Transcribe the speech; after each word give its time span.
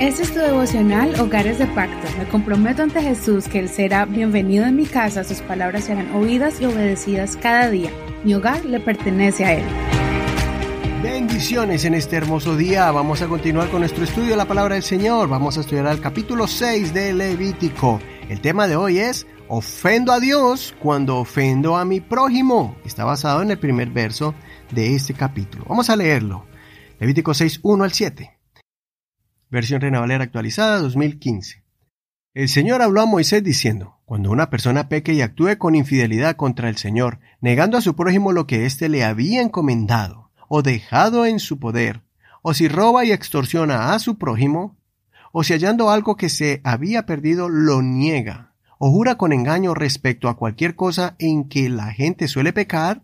Este 0.00 0.24
es 0.24 0.34
tu 0.34 0.40
devocional 0.40 1.18
Hogares 1.20 1.58
de 1.58 1.66
Pacto. 1.68 2.08
Me 2.18 2.26
comprometo 2.26 2.82
ante 2.82 3.00
Jesús 3.00 3.46
que 3.46 3.60
Él 3.60 3.68
será 3.68 4.04
bienvenido 4.06 4.66
en 4.66 4.74
mi 4.74 4.86
casa, 4.86 5.22
sus 5.22 5.40
palabras 5.40 5.84
serán 5.84 6.12
oídas 6.16 6.60
y 6.60 6.64
obedecidas 6.64 7.36
cada 7.36 7.70
día. 7.70 7.90
Mi 8.24 8.34
hogar 8.34 8.64
le 8.64 8.80
pertenece 8.80 9.44
a 9.44 9.54
Él. 9.54 9.64
Bendiciones 11.00 11.84
en 11.84 11.94
este 11.94 12.16
hermoso 12.16 12.56
día. 12.56 12.90
Vamos 12.90 13.22
a 13.22 13.28
continuar 13.28 13.70
con 13.70 13.80
nuestro 13.80 14.02
estudio 14.02 14.30
de 14.30 14.36
la 14.36 14.48
palabra 14.48 14.74
del 14.74 14.82
Señor. 14.82 15.28
Vamos 15.28 15.56
a 15.56 15.60
estudiar 15.60 15.86
el 15.86 16.00
capítulo 16.00 16.48
6 16.48 16.92
de 16.92 17.12
Levítico. 17.12 18.00
El 18.28 18.40
tema 18.40 18.66
de 18.66 18.74
hoy 18.74 18.98
es 18.98 19.28
Ofendo 19.46 20.12
a 20.12 20.18
Dios 20.18 20.74
cuando 20.80 21.18
ofendo 21.18 21.76
a 21.76 21.84
mi 21.84 22.00
prójimo. 22.00 22.74
Está 22.84 23.04
basado 23.04 23.42
en 23.42 23.52
el 23.52 23.60
primer 23.60 23.90
verso 23.90 24.34
de 24.72 24.96
este 24.96 25.14
capítulo. 25.14 25.64
Vamos 25.68 25.88
a 25.88 25.94
leerlo. 25.94 26.46
Levítico 26.98 27.32
6, 27.32 27.60
1 27.62 27.84
al 27.84 27.92
7 27.92 28.33
versión 29.54 29.80
Reina 29.80 30.00
Valera 30.00 30.24
actualizada 30.24 30.80
2015. 30.80 31.62
El 32.34 32.48
Señor 32.48 32.82
habló 32.82 33.00
a 33.02 33.06
Moisés 33.06 33.44
diciendo, 33.44 34.00
Cuando 34.04 34.32
una 34.32 34.50
persona 34.50 34.88
peque 34.88 35.14
y 35.14 35.22
actúe 35.22 35.58
con 35.58 35.76
infidelidad 35.76 36.34
contra 36.34 36.68
el 36.68 36.76
Señor, 36.76 37.20
negando 37.40 37.78
a 37.78 37.80
su 37.80 37.94
prójimo 37.94 38.32
lo 38.32 38.48
que 38.48 38.66
éste 38.66 38.88
le 38.88 39.04
había 39.04 39.42
encomendado, 39.42 40.32
o 40.48 40.62
dejado 40.62 41.24
en 41.24 41.38
su 41.38 41.60
poder, 41.60 42.02
o 42.42 42.52
si 42.52 42.66
roba 42.66 43.04
y 43.04 43.12
extorsiona 43.12 43.94
a 43.94 44.00
su 44.00 44.18
prójimo, 44.18 44.76
o 45.30 45.44
si 45.44 45.52
hallando 45.52 45.88
algo 45.88 46.16
que 46.16 46.30
se 46.30 46.60
había 46.64 47.06
perdido 47.06 47.48
lo 47.48 47.80
niega, 47.80 48.54
o 48.78 48.90
jura 48.90 49.14
con 49.14 49.32
engaño 49.32 49.72
respecto 49.72 50.28
a 50.28 50.36
cualquier 50.36 50.74
cosa 50.74 51.14
en 51.20 51.48
que 51.48 51.68
la 51.68 51.92
gente 51.92 52.26
suele 52.26 52.52
pecar, 52.52 53.02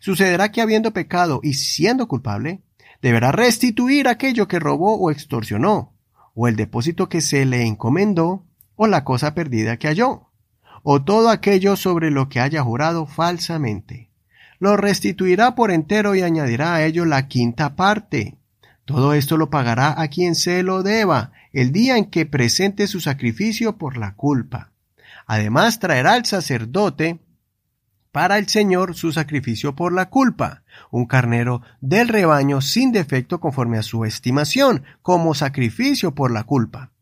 sucederá 0.00 0.50
que 0.50 0.60
habiendo 0.60 0.92
pecado 0.92 1.38
y 1.44 1.54
siendo 1.54 2.08
culpable, 2.08 2.62
deberá 3.06 3.30
restituir 3.30 4.08
aquello 4.08 4.48
que 4.48 4.58
robó 4.58 4.96
o 4.98 5.12
extorsionó, 5.12 5.92
o 6.34 6.48
el 6.48 6.56
depósito 6.56 7.08
que 7.08 7.20
se 7.20 7.46
le 7.46 7.62
encomendó, 7.64 8.44
o 8.74 8.88
la 8.88 9.04
cosa 9.04 9.32
perdida 9.32 9.76
que 9.76 9.86
halló, 9.86 10.32
o 10.82 11.04
todo 11.04 11.30
aquello 11.30 11.76
sobre 11.76 12.10
lo 12.10 12.28
que 12.28 12.40
haya 12.40 12.64
jurado 12.64 13.06
falsamente. 13.06 14.10
Lo 14.58 14.76
restituirá 14.76 15.54
por 15.54 15.70
entero 15.70 16.16
y 16.16 16.22
añadirá 16.22 16.74
a 16.74 16.84
ello 16.84 17.04
la 17.04 17.28
quinta 17.28 17.76
parte. 17.76 18.38
Todo 18.84 19.14
esto 19.14 19.36
lo 19.36 19.50
pagará 19.50 20.00
a 20.02 20.08
quien 20.08 20.34
se 20.34 20.64
lo 20.64 20.82
deba, 20.82 21.30
el 21.52 21.70
día 21.70 21.98
en 21.98 22.06
que 22.06 22.26
presente 22.26 22.88
su 22.88 22.98
sacrificio 22.98 23.78
por 23.78 23.98
la 23.98 24.16
culpa. 24.16 24.72
Además 25.28 25.78
traerá 25.78 26.14
al 26.14 26.26
sacerdote 26.26 27.20
para 28.16 28.38
el 28.38 28.48
Señor 28.48 28.94
su 28.94 29.12
sacrificio 29.12 29.76
por 29.76 29.92
la 29.92 30.08
culpa, 30.08 30.62
un 30.90 31.04
carnero 31.04 31.60
del 31.82 32.08
rebaño 32.08 32.62
sin 32.62 32.90
defecto 32.90 33.40
conforme 33.40 33.76
a 33.76 33.82
su 33.82 34.06
estimación, 34.06 34.84
como 35.02 35.34
sacrificio 35.34 36.14
por 36.14 36.30
la 36.30 36.44
culpa. 36.44 36.92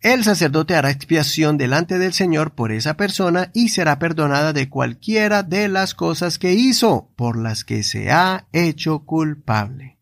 El 0.00 0.24
sacerdote 0.24 0.74
hará 0.74 0.90
expiación 0.90 1.56
delante 1.56 2.00
del 2.00 2.12
Señor 2.12 2.50
por 2.50 2.72
esa 2.72 2.94
persona 2.94 3.52
y 3.54 3.68
será 3.68 4.00
perdonada 4.00 4.52
de 4.52 4.68
cualquiera 4.68 5.44
de 5.44 5.68
las 5.68 5.94
cosas 5.94 6.36
que 6.36 6.52
hizo, 6.52 7.08
por 7.14 7.38
las 7.38 7.62
que 7.62 7.84
se 7.84 8.10
ha 8.10 8.48
hecho 8.50 9.04
culpable. 9.04 9.98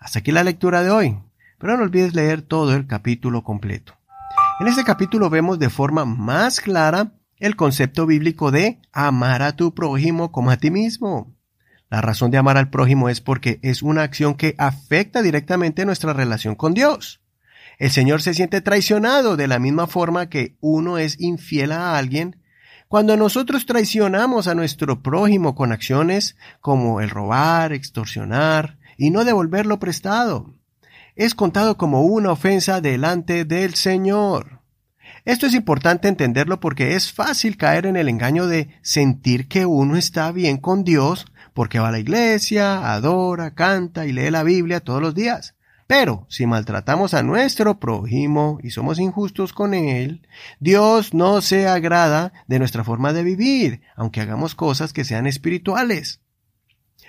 Hasta 0.00 0.18
aquí 0.18 0.32
la 0.32 0.42
lectura 0.42 0.82
de 0.82 0.90
hoy, 0.90 1.18
pero 1.56 1.76
no 1.76 1.84
olvides 1.84 2.16
leer 2.16 2.42
todo 2.42 2.74
el 2.74 2.88
capítulo 2.88 3.44
completo. 3.44 3.94
En 4.58 4.66
este 4.66 4.82
capítulo 4.82 5.30
vemos 5.30 5.60
de 5.60 5.70
forma 5.70 6.04
más 6.04 6.58
clara 6.58 7.12
el 7.38 7.56
concepto 7.56 8.06
bíblico 8.06 8.50
de 8.50 8.80
amar 8.92 9.42
a 9.42 9.56
tu 9.56 9.74
prójimo 9.74 10.32
como 10.32 10.50
a 10.50 10.56
ti 10.56 10.70
mismo. 10.70 11.34
La 11.90 12.00
razón 12.00 12.30
de 12.30 12.38
amar 12.38 12.58
al 12.58 12.70
prójimo 12.70 13.08
es 13.08 13.20
porque 13.20 13.60
es 13.62 13.82
una 13.82 14.02
acción 14.02 14.34
que 14.34 14.54
afecta 14.58 15.22
directamente 15.22 15.86
nuestra 15.86 16.12
relación 16.12 16.54
con 16.54 16.74
Dios. 16.74 17.20
El 17.78 17.90
Señor 17.90 18.22
se 18.22 18.34
siente 18.34 18.60
traicionado 18.60 19.36
de 19.36 19.46
la 19.46 19.58
misma 19.58 19.86
forma 19.86 20.28
que 20.28 20.56
uno 20.60 20.98
es 20.98 21.18
infiel 21.20 21.72
a 21.72 21.96
alguien. 21.96 22.42
Cuando 22.88 23.16
nosotros 23.16 23.66
traicionamos 23.66 24.48
a 24.48 24.54
nuestro 24.54 25.02
prójimo 25.02 25.54
con 25.54 25.72
acciones 25.72 26.36
como 26.60 27.00
el 27.00 27.08
robar, 27.08 27.72
extorsionar 27.72 28.78
y 28.96 29.10
no 29.10 29.24
devolverlo 29.24 29.78
prestado, 29.78 30.54
es 31.14 31.34
contado 31.34 31.76
como 31.76 32.02
una 32.02 32.32
ofensa 32.32 32.80
delante 32.80 33.44
del 33.44 33.74
Señor. 33.74 34.57
Esto 35.28 35.44
es 35.44 35.52
importante 35.52 36.08
entenderlo 36.08 36.58
porque 36.58 36.94
es 36.94 37.12
fácil 37.12 37.58
caer 37.58 37.84
en 37.84 37.96
el 37.96 38.08
engaño 38.08 38.46
de 38.46 38.70
sentir 38.80 39.46
que 39.46 39.66
uno 39.66 39.98
está 39.98 40.32
bien 40.32 40.56
con 40.56 40.84
Dios 40.84 41.26
porque 41.52 41.78
va 41.78 41.88
a 41.88 41.92
la 41.92 41.98
iglesia, 41.98 42.94
adora, 42.94 43.54
canta 43.54 44.06
y 44.06 44.12
lee 44.12 44.30
la 44.30 44.42
Biblia 44.42 44.80
todos 44.80 45.02
los 45.02 45.14
días. 45.14 45.54
Pero 45.86 46.24
si 46.30 46.46
maltratamos 46.46 47.12
a 47.12 47.22
nuestro 47.22 47.78
prójimo 47.78 48.58
y 48.62 48.70
somos 48.70 48.98
injustos 48.98 49.52
con 49.52 49.74
él, 49.74 50.26
Dios 50.60 51.12
no 51.12 51.42
se 51.42 51.68
agrada 51.68 52.32
de 52.46 52.58
nuestra 52.58 52.82
forma 52.82 53.12
de 53.12 53.22
vivir, 53.22 53.82
aunque 53.96 54.22
hagamos 54.22 54.54
cosas 54.54 54.94
que 54.94 55.04
sean 55.04 55.26
espirituales. 55.26 56.22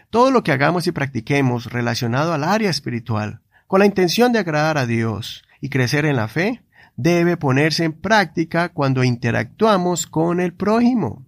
Todo 0.10 0.30
lo 0.32 0.44
que 0.44 0.52
hagamos 0.52 0.88
y 0.88 0.92
practiquemos 0.92 1.72
relacionado 1.72 2.34
al 2.34 2.44
área 2.44 2.70
espiritual, 2.70 3.44
con 3.66 3.80
la 3.80 3.86
intención 3.86 4.34
de 4.34 4.40
agradar 4.40 4.78
a 4.78 4.86
Dios 4.86 5.46
y 5.62 5.70
crecer 5.70 6.04
en 6.04 6.18
la 6.18 6.28
fe, 6.28 6.64
debe 7.02 7.38
ponerse 7.38 7.86
en 7.86 7.94
práctica 7.94 8.68
cuando 8.68 9.06
interactuamos 9.06 10.06
con 10.06 10.42
el 10.42 10.54
prójimo. 10.54 11.26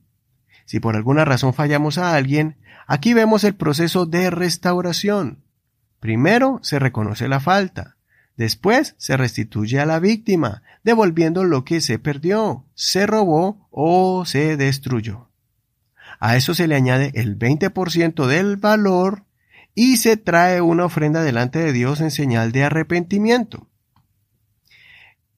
Si 0.66 0.82
por 0.82 0.98
alguna 0.98 1.24
razón 1.24 1.54
fallamos 1.54 1.98
a 1.98 2.14
alguien, 2.14 2.58
aquí 2.88 3.14
vemos 3.14 3.46
el 3.46 3.56
proceso 3.56 4.06
de 4.06 4.30
restauración. 4.32 5.46
Primero 6.02 6.60
se 6.62 6.78
reconoce 6.78 7.30
la 7.30 7.40
falta, 7.40 7.96
después 8.36 8.96
se 8.98 9.16
restituye 9.16 9.80
a 9.80 9.86
la 9.86 10.00
víctima, 10.00 10.62
devolviendo 10.84 11.46
lo 11.46 11.64
que 11.64 11.80
se 11.80 12.00
perdió, 12.00 12.66
se 12.76 13.08
robó 13.08 13.70
o 13.72 14.26
se 14.26 14.58
destruyó. 14.58 15.30
A 16.20 16.36
eso 16.36 16.54
se 16.54 16.68
le 16.68 16.76
añade 16.76 17.14
el 17.16 17.40
20% 17.40 18.28
del 18.28 18.58
valor 18.58 19.24
y 19.74 19.96
se 19.96 20.18
trae 20.18 20.60
una 20.60 20.84
ofrenda 20.84 21.24
delante 21.24 21.60
de 21.60 21.72
Dios 21.72 22.02
en 22.02 22.12
señal 22.12 22.52
de 22.52 22.66
arrepentimiento. 22.66 23.71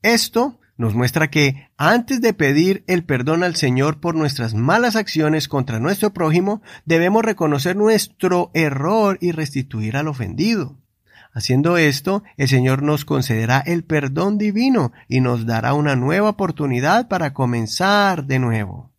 Esto 0.03 0.59
nos 0.75 0.95
muestra 0.95 1.29
que 1.29 1.69
antes 1.77 2.19
de 2.19 2.33
pedir 2.33 2.83
el 2.87 3.05
perdón 3.05 3.41
al 3.41 3.55
Señor 3.55 4.01
por 4.01 4.15
nuestras 4.15 4.53
malas 4.53 4.97
acciones 4.97 5.47
contra 5.47 5.79
nuestro 5.79 6.13
prójimo, 6.13 6.61
debemos 6.83 7.23
reconocer 7.23 7.77
nuestro 7.77 8.51
error 8.53 9.17
y 9.21 9.31
restituir 9.31 9.95
al 9.95 10.09
ofendido. 10.09 10.75
Haciendo 11.31 11.77
esto, 11.77 12.21
el 12.35 12.49
Señor 12.49 12.83
nos 12.83 13.05
concederá 13.05 13.59
el 13.65 13.85
perdón 13.85 14.37
divino 14.37 14.91
y 15.07 15.21
nos 15.21 15.45
dará 15.45 15.73
una 15.73 15.95
nueva 15.95 16.29
oportunidad 16.29 17.07
para 17.07 17.33
comenzar 17.33 18.25
de 18.25 18.39
nuevo. 18.39 18.91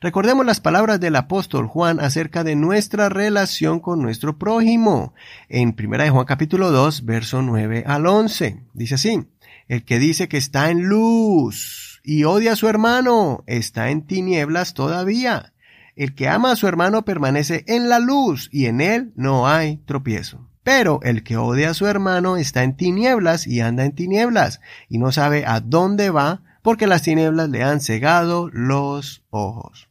Recordemos 0.00 0.46
las 0.46 0.60
palabras 0.60 1.00
del 1.00 1.16
apóstol 1.16 1.66
Juan 1.66 2.00
acerca 2.00 2.44
de 2.44 2.54
nuestra 2.54 3.08
relación 3.08 3.80
con 3.80 4.00
nuestro 4.02 4.38
prójimo. 4.38 5.14
En 5.48 5.74
1 5.76 6.12
Juan 6.12 6.26
capítulo 6.26 6.70
2, 6.70 7.04
verso 7.04 7.42
9 7.42 7.84
al 7.86 8.06
11. 8.06 8.62
Dice 8.72 8.94
así, 8.94 9.26
el 9.68 9.84
que 9.84 9.98
dice 9.98 10.28
que 10.28 10.38
está 10.38 10.70
en 10.70 10.88
luz 10.88 12.00
y 12.02 12.24
odia 12.24 12.52
a 12.52 12.56
su 12.56 12.68
hermano 12.68 13.44
está 13.46 13.90
en 13.90 14.06
tinieblas 14.06 14.74
todavía. 14.74 15.52
El 15.94 16.14
que 16.14 16.28
ama 16.28 16.52
a 16.52 16.56
su 16.56 16.66
hermano 16.66 17.04
permanece 17.04 17.64
en 17.66 17.88
la 17.88 17.98
luz 17.98 18.48
y 18.50 18.66
en 18.66 18.80
él 18.80 19.12
no 19.14 19.46
hay 19.46 19.78
tropiezo. 19.78 20.48
Pero 20.62 21.00
el 21.02 21.22
que 21.22 21.36
odia 21.36 21.70
a 21.70 21.74
su 21.74 21.86
hermano 21.86 22.36
está 22.36 22.62
en 22.62 22.76
tinieblas 22.76 23.46
y 23.46 23.60
anda 23.60 23.84
en 23.84 23.94
tinieblas 23.94 24.60
y 24.88 24.98
no 24.98 25.12
sabe 25.12 25.44
a 25.46 25.60
dónde 25.60 26.10
va 26.10 26.42
porque 26.62 26.86
las 26.86 27.02
tinieblas 27.02 27.48
le 27.48 27.62
han 27.62 27.80
cegado 27.80 28.48
los 28.52 29.24
ojos. 29.30 29.88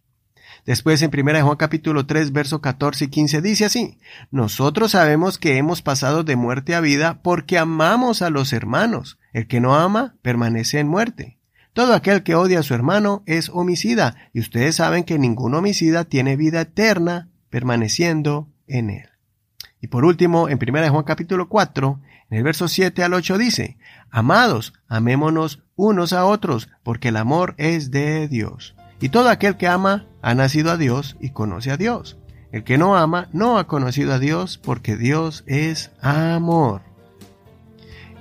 Después 0.67 1.01
en 1.01 1.11
1 1.17 1.45
Juan 1.45 1.55
capítulo 1.55 2.05
3 2.05 2.33
verso 2.33 2.59
14 2.59 3.05
y 3.05 3.07
15 3.07 3.41
dice 3.41 3.63
así, 3.63 3.99
Nosotros 4.31 4.91
sabemos 4.91 5.37
que 5.37 5.55
hemos 5.55 5.81
pasado 5.81 6.25
de 6.25 6.35
muerte 6.35 6.75
a 6.75 6.81
vida 6.81 7.21
porque 7.23 7.57
amamos 7.57 8.21
a 8.21 8.29
los 8.29 8.51
hermanos. 8.51 9.17
El 9.31 9.47
que 9.47 9.61
no 9.61 9.75
ama 9.75 10.17
permanece 10.21 10.79
en 10.79 10.89
muerte. 10.89 11.37
Todo 11.71 11.93
aquel 11.93 12.21
que 12.21 12.35
odia 12.35 12.59
a 12.59 12.63
su 12.63 12.73
hermano 12.73 13.23
es 13.25 13.47
homicida, 13.47 14.29
y 14.33 14.41
ustedes 14.41 14.75
saben 14.75 15.05
que 15.05 15.17
ningún 15.17 15.55
homicida 15.55 16.03
tiene 16.03 16.35
vida 16.35 16.61
eterna 16.61 17.29
permaneciendo 17.49 18.49
en 18.67 18.89
él. 18.89 19.09
Y 19.79 19.87
por 19.87 20.03
último, 20.03 20.49
en 20.49 20.59
1 20.61 20.89
Juan 20.89 21.05
capítulo 21.05 21.47
4, 21.47 22.01
en 22.29 22.37
el 22.39 22.43
verso 22.43 22.67
7 22.67 23.03
al 23.03 23.13
8 23.13 23.37
dice, 23.37 23.77
Amados, 24.09 24.73
amémonos 24.89 25.63
unos 25.77 26.11
a 26.11 26.25
otros, 26.25 26.67
porque 26.83 27.07
el 27.07 27.15
amor 27.15 27.55
es 27.57 27.89
de 27.89 28.27
Dios. 28.27 28.75
Y 28.99 29.09
todo 29.09 29.29
aquel 29.29 29.57
que 29.57 29.67
ama 29.67 30.07
ha 30.21 30.33
nacido 30.33 30.71
a 30.71 30.77
Dios 30.77 31.17
y 31.19 31.29
conoce 31.29 31.71
a 31.71 31.77
Dios. 31.77 32.17
El 32.51 32.63
que 32.63 32.77
no 32.77 32.95
ama 32.95 33.29
no 33.33 33.57
ha 33.59 33.67
conocido 33.67 34.13
a 34.13 34.19
Dios, 34.19 34.57
porque 34.57 34.95
Dios 34.95 35.43
es 35.47 35.91
amor. 36.01 36.81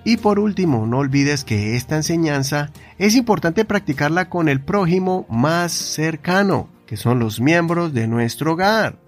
Y 0.05 0.19
por 0.19 0.39
último, 0.39 0.87
no 0.87 0.99
olvides 0.99 1.45
que 1.45 1.77
esta 1.77 1.97
enseñanza 1.97 2.71
es 2.99 3.17
importante 3.17 3.65
practicarla 3.65 4.29
con 4.29 4.49
el 4.49 4.61
prójimo 4.61 5.27
más 5.29 5.73
cercano, 5.73 6.69
que 6.87 6.97
son 6.97 7.19
los 7.19 7.41
miembros 7.41 7.93
de 7.93 8.07
nuestro 8.07 8.53
hogar. 8.53 9.01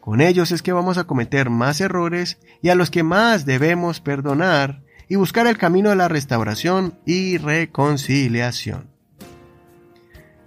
Con 0.00 0.20
ellos 0.20 0.50
es 0.50 0.62
que 0.62 0.72
vamos 0.72 0.98
a 0.98 1.04
cometer 1.04 1.50
más 1.50 1.80
errores 1.80 2.38
y 2.62 2.70
a 2.70 2.74
los 2.74 2.90
que 2.90 3.02
más 3.02 3.46
debemos 3.46 4.00
perdonar 4.00 4.82
y 5.08 5.16
buscar 5.16 5.46
el 5.46 5.56
camino 5.56 5.90
de 5.90 5.96
la 5.96 6.08
restauración 6.08 6.98
y 7.06 7.38
reconciliación. 7.38 8.93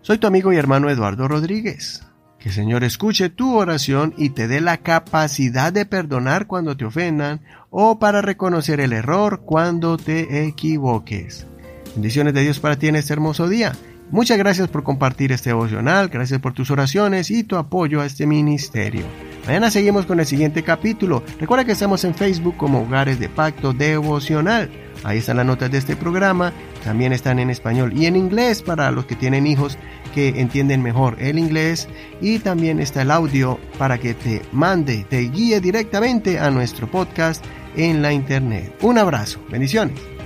Soy 0.08 0.20
tu 0.20 0.28
amigo 0.28 0.54
y 0.54 0.56
hermano 0.56 0.90
Eduardo 0.90 1.28
Rodríguez. 1.28 2.02
Que 2.40 2.48
el 2.48 2.56
Señor 2.56 2.86
escuche 2.86 3.28
tu 3.28 3.58
oración 3.58 4.14
y 4.16 4.30
te 4.30 4.48
dé 4.48 4.62
la 4.62 4.78
capacidad 4.78 5.74
de 5.74 5.86
perdonar 5.86 6.48
cuando 6.48 6.78
te 6.78 6.86
ofendan 6.86 7.42
o 7.72 8.00
para 8.00 8.22
reconocer 8.22 8.80
el 8.80 8.94
error 8.94 9.42
cuando 9.42 9.98
te 9.98 10.46
equivoques. 10.46 11.46
Bendiciones 11.94 12.34
de 12.34 12.42
Dios 12.44 12.62
para 12.62 12.80
ti 12.80 12.88
en 12.88 12.96
este 12.96 13.12
hermoso 13.12 13.50
día. 13.50 13.74
Muchas 14.10 14.38
gracias 14.38 14.70
por 14.70 14.84
compartir 14.84 15.34
este 15.34 15.50
devocional, 15.50 16.08
gracias 16.08 16.40
por 16.40 16.54
tus 16.54 16.72
oraciones 16.72 17.30
y 17.30 17.44
tu 17.44 17.58
apoyo 17.58 18.00
a 18.00 18.06
este 18.06 18.26
ministerio. 18.26 19.04
Mañana 19.46 19.70
seguimos 19.70 20.06
con 20.06 20.22
el 20.22 20.26
siguiente 20.26 20.64
capítulo. 20.64 21.22
Recuerda 21.38 21.66
que 21.66 21.74
estamos 21.74 22.06
en 22.06 22.16
Facebook 22.16 22.56
como 22.56 22.84
Hogares 22.84 23.20
de 23.20 23.28
Pacto 23.28 23.74
Devocional. 23.74 24.70
Ahí 25.08 25.20
están 25.20 25.38
las 25.38 25.46
notas 25.46 25.72
de 25.72 25.78
este 25.78 25.96
programa. 25.96 26.52
También 26.84 27.14
están 27.14 27.40
en 27.40 27.50
español 27.50 27.94
y 27.96 28.08
en 28.08 28.18
inglés 28.18 28.62
para 28.62 28.92
los 28.92 29.06
que 29.06 29.16
tienen 29.16 29.48
hijos 29.48 29.78
que 30.14 30.42
entienden 30.42 30.84
mejor 30.84 31.16
el 31.20 31.40
inglés. 31.40 31.88
Y 32.20 32.40
también 32.40 32.82
está 32.82 33.04
el 33.04 33.12
audio 33.12 33.58
para 33.78 33.98
que 34.00 34.14
te 34.14 34.42
mande, 34.52 35.06
te 35.10 35.22
guíe 35.22 35.62
directamente 35.62 36.40
a 36.40 36.52
nuestro 36.52 36.92
podcast 36.92 37.42
en 37.78 38.02
la 38.02 38.12
internet. 38.12 38.76
Un 38.82 38.98
abrazo. 38.98 39.40
Bendiciones. 39.50 40.17